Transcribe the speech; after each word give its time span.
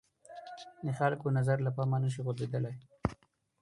د 0.85 0.87
خلکو 0.99 1.27
نظر 1.37 1.57
له 1.63 1.71
پامه 1.75 1.97
نه 2.03 2.09
شي 2.13 2.21
غورځېدلای 2.25 2.75